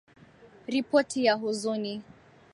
Ripoti 0.67 1.23
ya 1.25 1.33
huzuni. 1.35 2.01